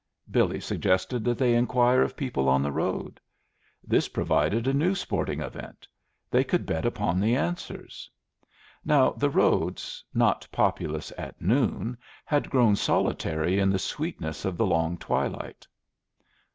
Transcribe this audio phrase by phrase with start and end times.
[0.31, 3.19] Billy suggested that they inquire of people on the road.
[3.83, 5.87] This provided a new sporting event:
[6.31, 8.09] they could bet upon the answers.
[8.83, 14.65] Now, the roads, not populous at noon, had grown solitary in the sweetness of the
[14.65, 15.67] long twilight.